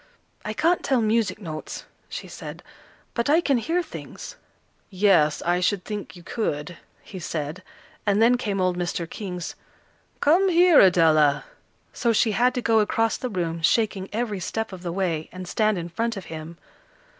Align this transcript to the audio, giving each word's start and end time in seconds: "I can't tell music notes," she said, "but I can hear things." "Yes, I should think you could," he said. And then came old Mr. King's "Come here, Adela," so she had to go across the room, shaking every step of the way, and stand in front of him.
"I 0.43 0.53
can't 0.53 0.83
tell 0.83 0.99
music 0.99 1.39
notes," 1.39 1.85
she 2.09 2.27
said, 2.27 2.63
"but 3.13 3.29
I 3.29 3.39
can 3.39 3.59
hear 3.59 3.83
things." 3.83 4.35
"Yes, 4.89 5.43
I 5.43 5.59
should 5.59 5.85
think 5.85 6.15
you 6.15 6.23
could," 6.23 6.77
he 7.03 7.19
said. 7.19 7.61
And 8.03 8.19
then 8.19 8.35
came 8.35 8.59
old 8.59 8.77
Mr. 8.79 9.07
King's 9.07 9.53
"Come 10.19 10.49
here, 10.49 10.79
Adela," 10.79 11.45
so 11.93 12.13
she 12.13 12.31
had 12.31 12.55
to 12.55 12.63
go 12.63 12.79
across 12.79 13.15
the 13.17 13.29
room, 13.29 13.61
shaking 13.61 14.09
every 14.11 14.39
step 14.39 14.73
of 14.73 14.81
the 14.81 14.91
way, 14.91 15.29
and 15.31 15.47
stand 15.47 15.77
in 15.77 15.87
front 15.87 16.17
of 16.17 16.25
him. 16.33 16.57